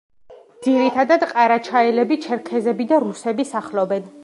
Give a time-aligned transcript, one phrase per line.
[0.67, 4.13] ძირითადად ყარაჩაელები, ჩერქეზები და რუსები სახლობენ.